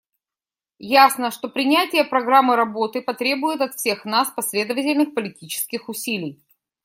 Ясно, 0.79 1.29
что 1.29 1.47
принятие 1.47 2.03
программы 2.03 2.55
работы 2.55 3.03
потребует 3.03 3.61
от 3.61 3.75
всех 3.75 4.03
нас 4.03 4.29
последовательных 4.31 5.13
политических 5.13 5.89
усилий. 5.89 6.41